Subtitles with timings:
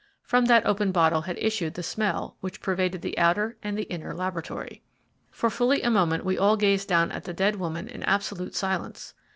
[0.23, 4.15] From that open bottle had issued the smell which pervaded the outer and the inner
[4.15, 4.81] laboratory.
[5.29, 9.13] For fully a moment we all gazed down at the dead woman in absolute silence.